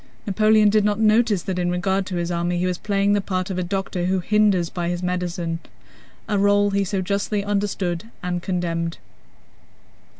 Napoleon 0.25 0.71
did 0.71 0.83
not 0.83 0.99
notice 0.99 1.43
that 1.43 1.59
in 1.59 1.69
regard 1.69 2.07
to 2.07 2.15
his 2.15 2.31
army 2.31 2.57
he 2.57 2.65
was 2.65 2.79
playing 2.79 3.13
the 3.13 3.21
part 3.21 3.51
of 3.51 3.59
a 3.59 3.63
doctor 3.63 4.05
who 4.05 4.17
hinders 4.19 4.71
by 4.71 4.89
his 4.89 5.03
medicines—a 5.03 6.39
role 6.39 6.71
he 6.71 6.83
so 6.83 7.01
justly 7.03 7.43
understood 7.43 8.05
and 8.23 8.41
condemned. 8.41 8.97